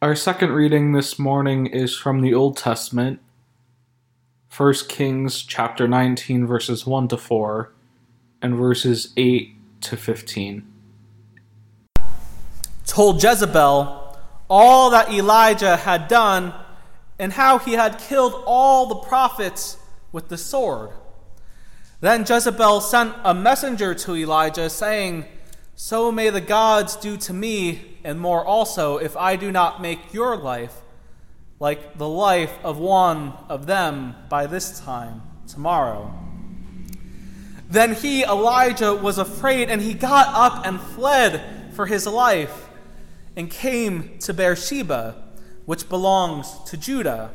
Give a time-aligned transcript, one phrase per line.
[0.00, 3.18] Our second reading this morning is from the Old Testament,
[4.56, 7.72] 1 Kings chapter 19 verses 1 to 4
[8.40, 10.72] and verses 8 to 15.
[12.86, 14.16] Told Jezebel
[14.48, 16.54] all that Elijah had done
[17.18, 19.78] and how he had killed all the prophets
[20.12, 20.90] with the sword.
[22.00, 25.24] Then Jezebel sent a messenger to Elijah saying,
[25.80, 30.12] so may the gods do to me, and more also, if I do not make
[30.12, 30.74] your life
[31.60, 36.12] like the life of one of them by this time tomorrow.
[37.70, 42.68] Then he, Elijah, was afraid, and he got up and fled for his life,
[43.36, 45.14] and came to Beersheba,
[45.64, 47.30] which belongs to Judah.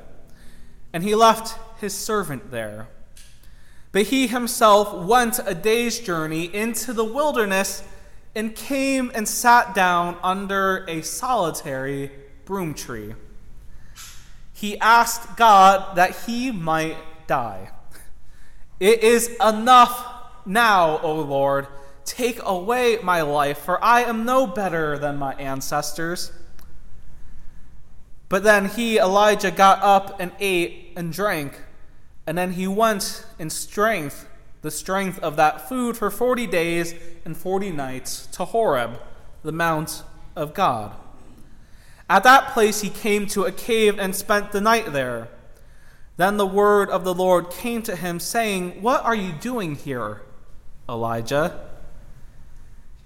[0.91, 2.89] And he left his servant there.
[3.93, 7.83] But he himself went a day's journey into the wilderness
[8.35, 12.11] and came and sat down under a solitary
[12.45, 13.13] broom tree.
[14.53, 17.71] He asked God that he might die.
[18.79, 20.05] It is enough
[20.45, 21.67] now, O Lord.
[22.05, 26.31] Take away my life, for I am no better than my ancestors.
[28.29, 31.61] But then he, Elijah, got up and ate and drank,
[32.25, 34.27] and then he went in strength
[34.63, 38.99] the strength of that food for 40 days and 40 nights to Horeb,
[39.43, 40.03] the mount
[40.37, 40.95] of God.
[42.09, 45.27] At that place he came to a cave and spent the night there.
[46.15, 50.21] Then the word of the Lord came to him, saying, What are you doing here,
[50.87, 51.59] Elijah?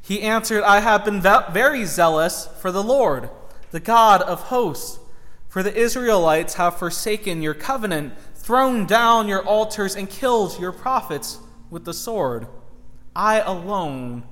[0.02, 3.30] He answered, I have been very zealous for the Lord,
[3.72, 5.00] the God of hosts.
[5.48, 11.40] For the Israelites have forsaken your covenant, thrown down your altars, and killed your prophets
[11.70, 12.48] with the sword.
[13.16, 14.24] I alone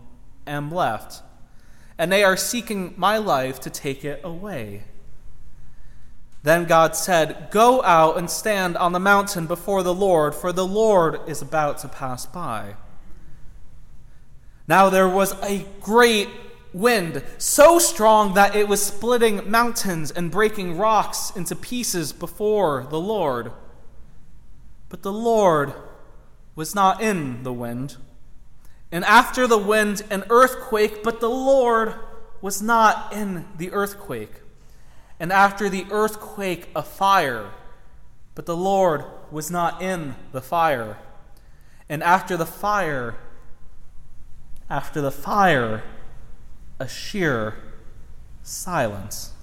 [0.45, 1.23] am left,
[1.97, 4.83] and they are seeking my life to take it away.
[6.44, 10.66] Then God said, Go out and stand on the mountain before the Lord, for the
[10.66, 12.75] Lord is about to pass by.
[14.68, 16.29] Now there was a great
[16.72, 23.00] wind, so strong that it was splitting mountains and breaking rocks into pieces before the
[23.00, 23.51] Lord.
[24.90, 25.74] But the Lord
[26.56, 27.98] was not in the wind.
[28.92, 31.96] And after the wind, an earthquake, but the Lord
[32.42, 34.42] was not in the earthquake.
[35.20, 37.52] And after the earthquake, a fire,
[38.36, 40.98] but the Lord was not in the fire.
[41.90, 43.16] And after the fire,
[44.70, 45.84] after the fire,
[46.80, 47.56] a sheer
[48.44, 49.34] silence.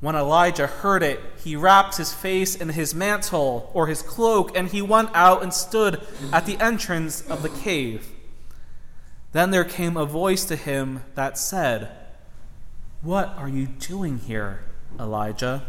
[0.00, 4.68] When Elijah heard it, he wrapped his face in his mantle or his cloak, and
[4.68, 6.00] he went out and stood
[6.32, 8.08] at the entrance of the cave.
[9.32, 11.90] Then there came a voice to him that said,
[13.00, 14.64] What are you doing here,
[15.00, 15.64] Elijah?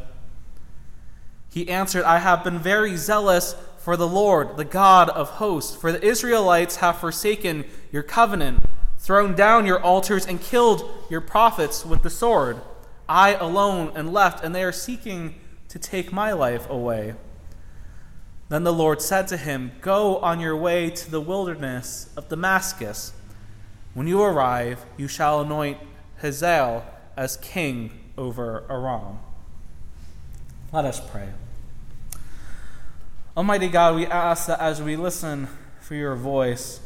[1.50, 5.94] He answered, I have been very zealous for the Lord, the God of hosts, for
[5.94, 8.64] the Israelites have forsaken your covenant,
[8.98, 12.62] thrown down your altars, and killed your prophets with the sword.
[13.10, 15.36] I alone am left, and they are seeking
[15.70, 17.16] to take my life away.
[18.50, 23.14] Then the Lord said to him, Go on your way to the wilderness of Damascus.
[23.94, 25.80] When you arrive, you shall anoint
[26.22, 26.86] Hazael
[27.16, 29.20] as king over Aram.
[30.72, 31.30] Let us pray.
[33.36, 35.48] Almighty God, we ask that as we listen
[35.80, 36.80] for your voice,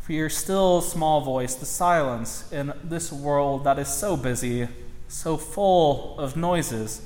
[0.00, 4.68] for your still small voice, the silence in this world that is so busy
[5.12, 7.02] so full of noises,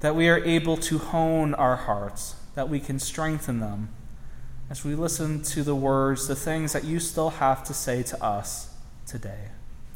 [0.00, 3.88] that we are able to hone our hearts, that we can strengthen them
[4.68, 8.22] as we listen to the words, the things that you still have to say to
[8.22, 8.74] us
[9.06, 9.48] today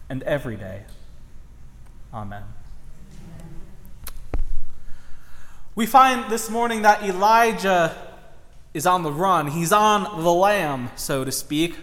[0.08, 0.84] and every day.
[2.14, 2.44] Amen.
[5.74, 7.96] We find this morning that Elijah
[8.72, 9.48] is on the run.
[9.48, 11.74] He's on the lam, so to speak,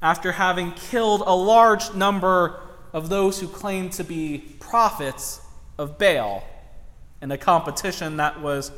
[0.00, 2.60] after having killed a large number
[2.92, 5.40] of those who claimed to be prophets
[5.78, 6.42] of Baal
[7.22, 8.72] in a competition that was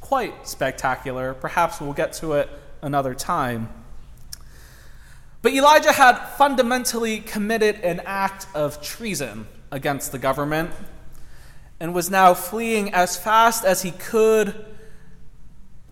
[0.00, 1.34] quite spectacular.
[1.34, 2.48] Perhaps we'll get to it
[2.82, 3.68] another time.
[5.42, 10.70] But Elijah had fundamentally committed an act of treason against the government
[11.78, 14.64] and was now fleeing as fast as he could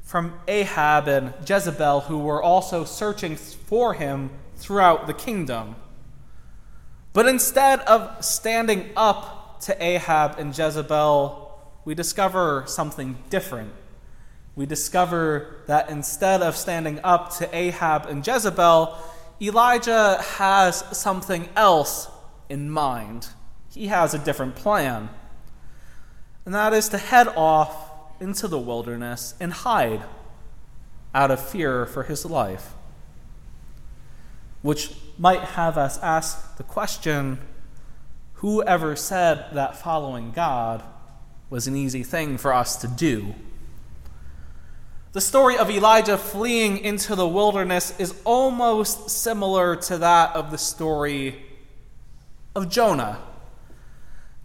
[0.02, 5.76] from Ahab and Jezebel, who were also searching for him throughout the kingdom.
[7.14, 11.48] But instead of standing up to Ahab and Jezebel,
[11.84, 13.72] we discover something different.
[14.56, 18.98] We discover that instead of standing up to Ahab and Jezebel,
[19.40, 22.08] Elijah has something else
[22.48, 23.28] in mind.
[23.72, 25.08] he has a different plan.
[26.44, 27.90] And that is to head off
[28.20, 30.02] into the wilderness and hide
[31.14, 32.74] out of fear for his life.
[34.62, 37.38] Which might have us ask the question
[38.34, 40.82] whoever said that following God
[41.50, 43.34] was an easy thing for us to do?
[45.12, 50.58] The story of Elijah fleeing into the wilderness is almost similar to that of the
[50.58, 51.40] story
[52.56, 53.18] of Jonah.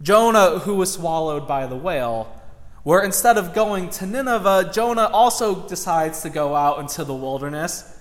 [0.00, 2.40] Jonah, who was swallowed by the whale,
[2.84, 7.98] where instead of going to Nineveh, Jonah also decides to go out into the wilderness,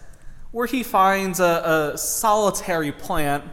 [0.51, 3.43] where he finds a, a solitary plant,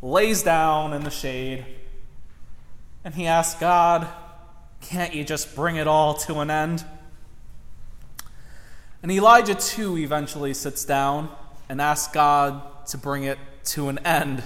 [0.00, 1.64] lays down in the shade,
[3.04, 4.08] and he asks God,
[4.80, 6.84] Can't you just bring it all to an end?
[9.02, 11.28] And Elijah too eventually sits down
[11.68, 14.42] and asks God to bring it to an end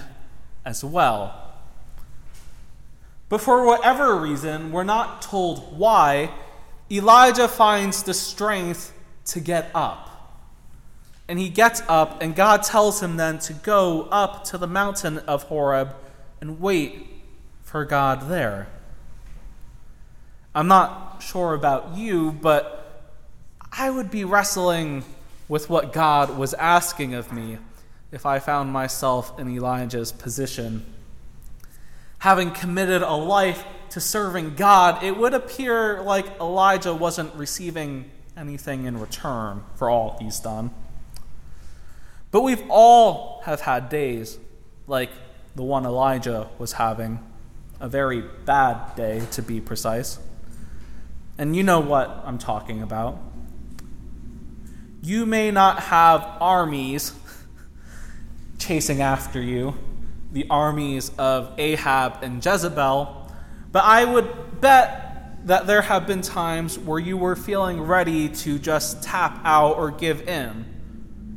[0.65, 1.43] as well.
[3.29, 6.31] But for whatever reason, we're not told why,
[6.89, 8.93] Elijah finds the strength
[9.25, 10.06] to get up.
[11.27, 15.19] And he gets up, and God tells him then to go up to the mountain
[15.19, 15.93] of Horeb
[16.39, 17.07] and wait
[17.63, 18.67] for God there.
[20.55, 23.05] I'm not sure about you, but
[23.71, 25.03] I would be wrestling
[25.47, 27.57] with what God was asking of me
[28.11, 30.85] if I found myself in Elijah's position
[32.19, 38.85] having committed a life to serving God, it would appear like Elijah wasn't receiving anything
[38.85, 40.71] in return for all he's done.
[42.37, 44.37] But we've all have had days
[44.85, 45.09] like
[45.55, 47.17] the one Elijah was having,
[47.79, 50.19] a very bad day to be precise.
[51.39, 53.17] And you know what I'm talking about.
[55.01, 57.11] You may not have armies
[58.59, 59.73] chasing after you,
[60.31, 63.31] the armies of Ahab and Jezebel,
[63.71, 68.59] but I would bet that there have been times where you were feeling ready to
[68.59, 70.76] just tap out or give in.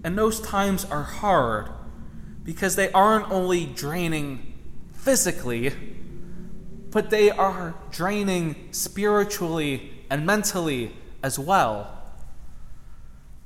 [0.02, 1.68] And those times are hard
[2.44, 4.54] because they aren't only draining
[4.92, 5.72] physically,
[6.90, 11.96] but they are draining spiritually and mentally as well.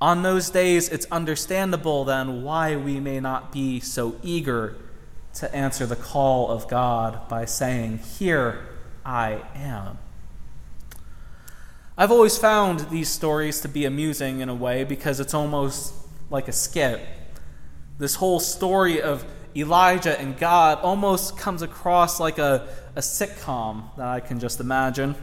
[0.01, 4.77] On those days, it's understandable then why we may not be so eager
[5.35, 8.67] to answer the call of God by saying, Here
[9.05, 9.99] I am.
[11.97, 15.95] I've always found these stories to be amusing in a way because it's almost
[16.31, 17.01] like a skit.
[17.99, 19.25] This whole story of
[19.57, 22.67] Elijah and God almost comes across like a,
[22.97, 25.15] a sitcom that I can just imagine.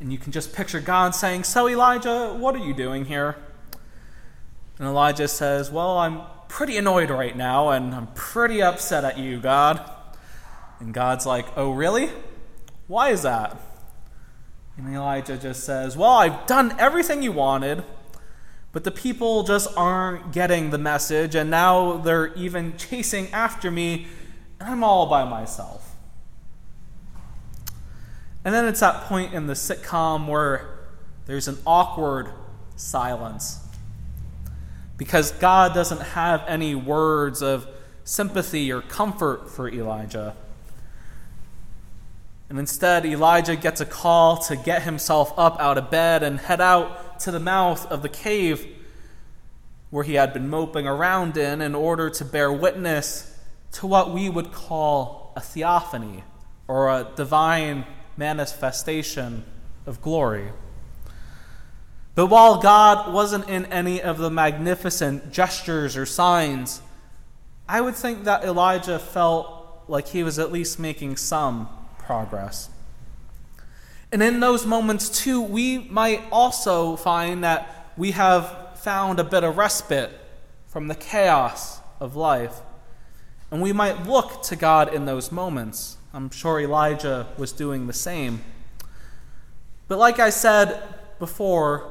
[0.00, 3.36] And you can just picture God saying, So, Elijah, what are you doing here?
[4.78, 9.40] And Elijah says, Well, I'm pretty annoyed right now and I'm pretty upset at you,
[9.40, 9.90] God.
[10.78, 12.10] And God's like, Oh, really?
[12.86, 13.60] Why is that?
[14.76, 17.82] And Elijah just says, Well, I've done everything you wanted,
[18.72, 24.06] but the people just aren't getting the message, and now they're even chasing after me,
[24.60, 25.96] and I'm all by myself.
[28.44, 30.78] And then it's that point in the sitcom where
[31.26, 32.28] there's an awkward
[32.76, 33.60] silence
[34.96, 37.66] because God doesn't have any words of
[38.04, 40.34] sympathy or comfort for Elijah.
[42.48, 46.60] And instead, Elijah gets a call to get himself up out of bed and head
[46.60, 48.66] out to the mouth of the cave
[49.90, 53.38] where he had been moping around in in order to bear witness
[53.72, 56.24] to what we would call a theophany
[56.66, 59.44] or a divine manifestation
[59.86, 60.50] of glory.
[62.14, 66.82] But while God wasn't in any of the magnificent gestures or signs,
[67.68, 72.70] I would think that Elijah felt like he was at least making some progress.
[74.10, 79.44] And in those moments, too, we might also find that we have found a bit
[79.44, 80.10] of respite
[80.66, 82.60] from the chaos of life.
[83.50, 85.96] And we might look to God in those moments.
[86.14, 88.42] I'm sure Elijah was doing the same.
[89.88, 90.82] But like I said
[91.18, 91.90] before,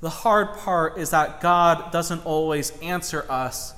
[0.00, 3.74] the hard part is that God doesn't always answer us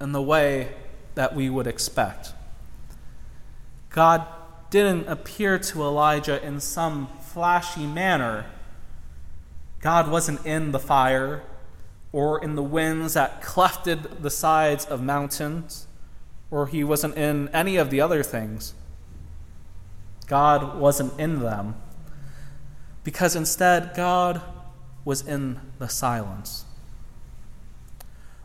[0.00, 0.74] in the way
[1.14, 2.32] that we would expect.
[3.90, 4.26] God
[4.70, 8.46] didn't appear to Elijah in some flashy manner.
[9.82, 11.42] God wasn't in the fire
[12.10, 15.86] or in the winds that clefted the sides of mountains,
[16.50, 18.72] or he wasn't in any of the other things.
[20.26, 21.74] God wasn't in them.
[23.04, 24.40] Because instead, God
[25.04, 26.64] was in the silence.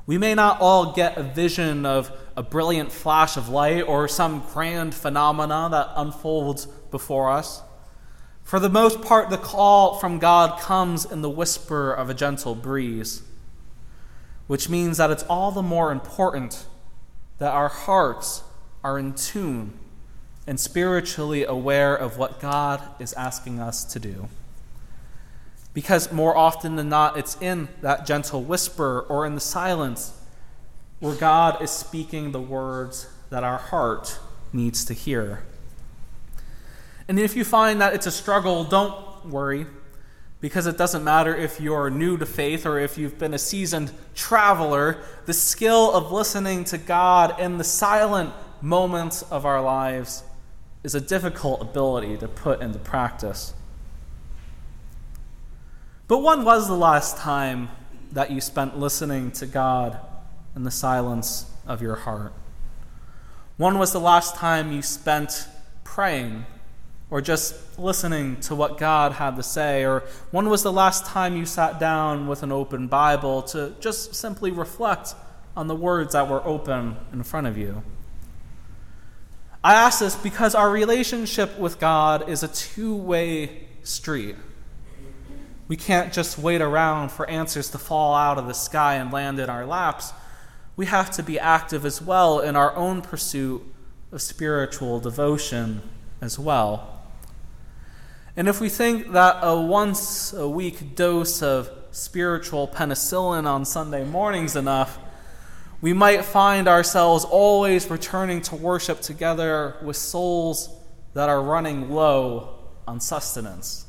[0.06, 4.44] We may not all get a vision of a brilliant flash of light or some
[4.52, 7.62] grand phenomena that unfolds before us.
[8.52, 12.54] For the most part, the call from God comes in the whisper of a gentle
[12.54, 13.22] breeze,
[14.48, 16.66] which means that it's all the more important
[17.38, 18.44] that our hearts
[18.84, 19.72] are in tune
[20.46, 24.28] and spiritually aware of what God is asking us to do.
[25.74, 30.12] Because more often than not, it's in that gentle whisper or in the silence
[31.00, 34.20] where God is speaking the words that our heart
[34.52, 35.42] needs to hear.
[37.12, 39.66] And if you find that it's a struggle, don't worry,
[40.40, 43.92] because it doesn't matter if you're new to faith or if you've been a seasoned
[44.16, 44.98] traveler.
[45.26, 50.24] The skill of listening to God in the silent moments of our lives
[50.86, 53.54] is a difficult ability to put into practice.
[56.08, 57.68] But when was the last time
[58.14, 60.00] that you spent listening to God
[60.56, 62.32] in the silence of your heart?
[63.58, 65.50] When was the last time you spent
[65.84, 66.46] praying
[67.12, 69.86] or just listening to what God had to say?
[69.86, 74.16] Or when was the last time you sat down with an open Bible to just
[74.16, 75.14] simply reflect
[75.56, 77.84] on the words that were open in front of you?
[79.64, 84.38] I ask this because our relationship with God is a two way street.
[85.68, 89.38] We can't just wait around for answers to fall out of the sky and land
[89.38, 90.14] in our laps.
[90.76, 93.62] We have to be active as well in our own pursuit
[94.12, 95.82] of spiritual devotion
[96.22, 97.01] as well.
[98.36, 104.06] And if we think that a once a week dose of spiritual penicillin on Sunday
[104.06, 104.98] mornings enough,
[105.82, 110.70] we might find ourselves always returning to worship together with souls
[111.14, 113.86] that are running low on sustenance.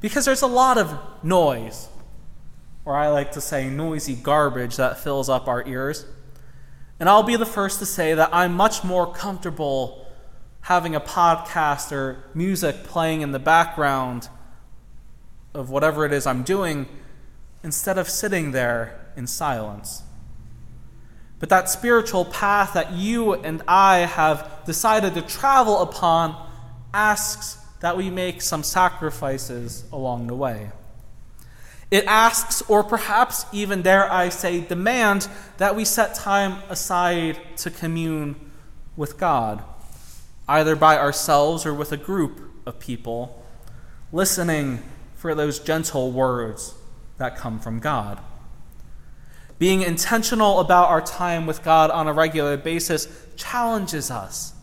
[0.00, 1.88] Because there's a lot of noise,
[2.84, 6.06] or I like to say noisy garbage that fills up our ears.
[6.98, 10.01] And I'll be the first to say that I'm much more comfortable
[10.62, 14.28] having a podcast or music playing in the background
[15.54, 16.86] of whatever it is I'm doing
[17.62, 20.02] instead of sitting there in silence.
[21.38, 26.36] But that spiritual path that you and I have decided to travel upon
[26.94, 30.70] asks that we make some sacrifices along the way.
[31.90, 35.28] It asks, or perhaps even dare I say, demand
[35.58, 38.36] that we set time aside to commune
[38.96, 39.62] with God,
[40.48, 43.42] either by ourselves or with a group of people,
[44.12, 44.82] listening
[45.14, 46.74] for those gentle words
[47.18, 48.20] that come from God.
[49.58, 53.06] Being intentional about our time with God on a regular basis
[53.36, 54.54] challenges us,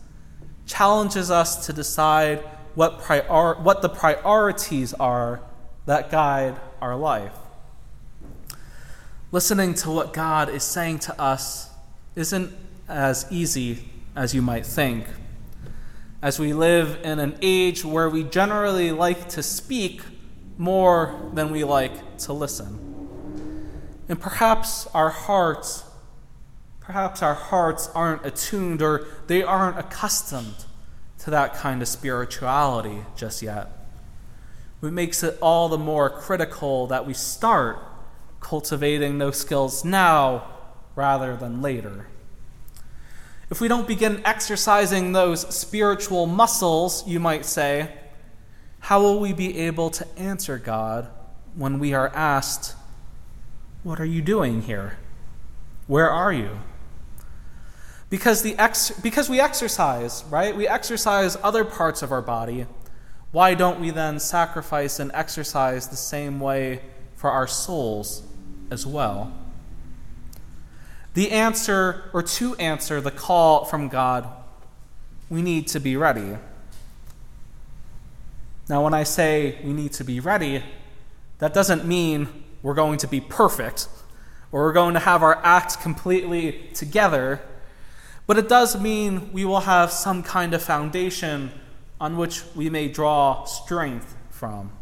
[0.66, 2.40] challenges us to decide
[2.74, 5.40] what, prior, what the priorities are
[5.86, 7.32] that guide our life.
[9.32, 11.70] Listening to what God is saying to us
[12.14, 12.52] isn't
[12.88, 15.06] as easy as you might think.
[16.22, 20.02] As we live in an age where we generally like to speak
[20.58, 22.78] more than we like to listen.
[24.06, 25.84] And perhaps our hearts,
[26.80, 30.66] perhaps our hearts aren't attuned or they aren't accustomed
[31.20, 33.70] to that kind of spirituality just yet.
[34.82, 37.78] It makes it all the more critical that we start
[38.40, 40.50] cultivating those skills now
[40.94, 42.08] rather than later.
[43.50, 47.92] If we don't begin exercising those spiritual muscles, you might say,
[48.78, 51.08] how will we be able to answer God
[51.56, 52.76] when we are asked,
[53.82, 54.98] what are you doing here?
[55.88, 56.58] Where are you?
[58.08, 60.56] Because, the ex- because we exercise, right?
[60.56, 62.66] We exercise other parts of our body.
[63.32, 66.82] Why don't we then sacrifice and exercise the same way
[67.16, 68.22] for our souls
[68.70, 69.32] as well?
[71.14, 74.28] The answer, or to answer the call from God,
[75.28, 76.36] we need to be ready.
[78.68, 80.62] Now, when I say we need to be ready,
[81.38, 82.28] that doesn't mean
[82.62, 83.88] we're going to be perfect
[84.52, 87.40] or we're going to have our acts completely together,
[88.26, 91.50] but it does mean we will have some kind of foundation
[92.00, 94.72] on which we may draw strength from.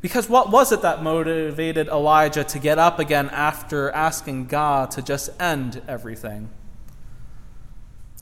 [0.00, 5.02] Because what was it that motivated Elijah to get up again after asking God to
[5.02, 6.48] just end everything?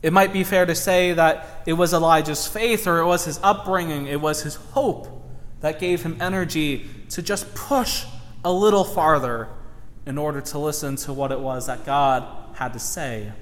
[0.03, 3.41] It might be fair to say that it was Elijah's faith or it was his
[3.43, 5.09] upbringing, it was his hope
[5.61, 8.05] that gave him energy to just push
[8.45, 9.49] a little farther
[10.07, 13.33] in order to listen to what it was that God had to say.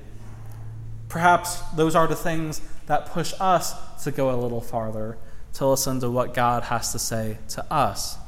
[1.09, 3.75] Perhaps those are the things that push us
[4.05, 5.19] to go a little farther,
[5.55, 8.19] to listen to what God has to say to us.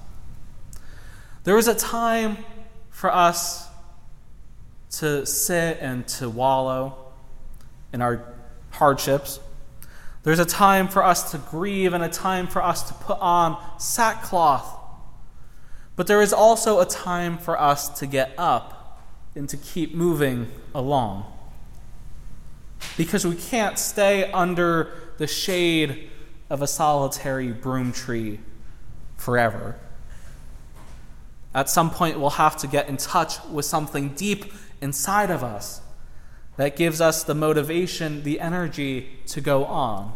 [1.44, 2.38] There was a time
[2.90, 3.68] for us
[4.90, 7.12] to sit and to wallow
[7.92, 8.34] in our
[8.70, 9.40] hardships.
[10.22, 13.56] There's a time for us to grieve and a time for us to put on
[13.78, 14.76] sackcloth.
[15.96, 19.00] But there is also a time for us to get up
[19.34, 21.24] and to keep moving along.
[22.96, 26.10] Because we can't stay under the shade
[26.50, 28.40] of a solitary broom tree
[29.16, 29.76] forever.
[31.58, 35.80] At some point, we'll have to get in touch with something deep inside of us
[36.56, 40.14] that gives us the motivation, the energy to go on.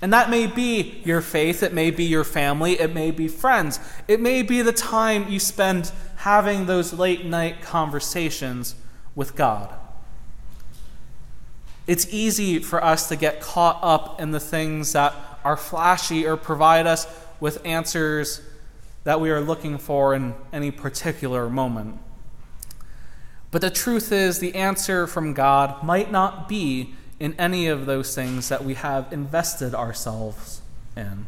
[0.00, 3.80] And that may be your faith, it may be your family, it may be friends,
[4.06, 8.76] it may be the time you spend having those late night conversations
[9.16, 9.74] with God.
[11.88, 16.36] It's easy for us to get caught up in the things that are flashy or
[16.36, 17.08] provide us
[17.40, 18.40] with answers
[19.04, 21.98] that we are looking for in any particular moment.
[23.50, 28.14] But the truth is, the answer from God might not be in any of those
[28.14, 30.60] things that we have invested ourselves
[30.96, 31.26] in.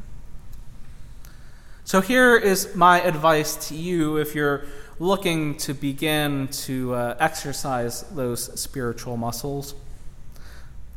[1.84, 4.64] So, here is my advice to you if you're
[4.98, 9.74] looking to begin to uh, exercise those spiritual muscles.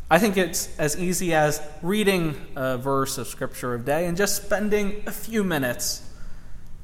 [0.10, 4.44] I think it's as easy as reading a verse of Scripture of day and just
[4.44, 6.09] spending a few minutes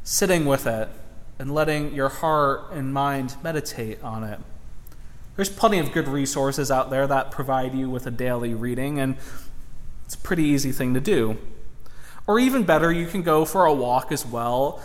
[0.06, 0.88] sitting with it
[1.40, 4.40] and letting your heart and mind meditate on it.
[5.36, 9.18] There's plenty of good resources out there that provide you with a daily reading, and
[10.06, 11.38] it's a pretty easy thing to do.
[12.28, 14.82] Or even better, you can go for a walk as well,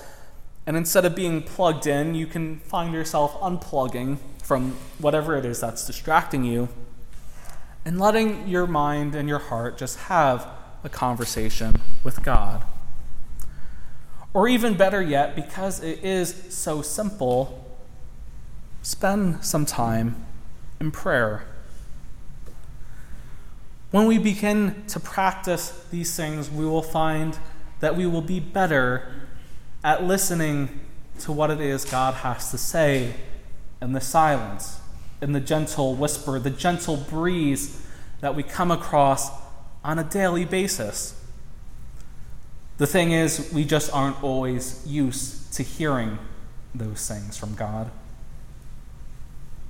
[0.66, 5.60] and instead of being plugged in, you can find yourself unplugging from whatever it is
[5.60, 6.68] that's distracting you
[7.84, 10.48] and letting your mind and your heart just have
[10.82, 12.64] a conversation with God.
[14.32, 17.76] Or even better yet, because it is so simple,
[18.82, 20.24] spend some time
[20.80, 21.44] in prayer.
[23.90, 27.36] When we begin to practice these things, we will find
[27.80, 29.12] that we will be better
[29.82, 30.80] at listening
[31.20, 33.14] to what it is God has to say
[33.82, 34.80] in the silence,
[35.20, 37.84] in the gentle whisper, the gentle breeze
[38.20, 39.30] that we come across
[39.82, 41.19] on a daily basis.
[42.80, 46.18] The thing is, we just aren't always used to hearing
[46.74, 47.90] those things from God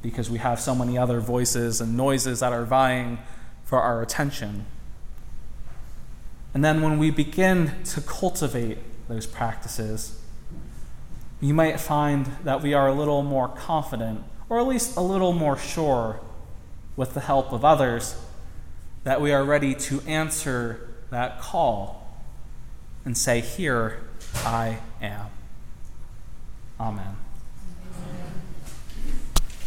[0.01, 3.18] because we have so many other voices and noises that are vying
[3.64, 4.64] for our attention.
[6.55, 10.23] And then when we begin to cultivate those practices,
[11.40, 15.33] you might find that we are a little more confident, or at least a little
[15.33, 16.20] more sure,
[16.94, 18.14] with the help of others,
[19.03, 21.99] that we are ready to answer that call
[23.04, 24.00] and say, Here
[24.44, 25.26] I am.
[26.78, 27.16] Amen.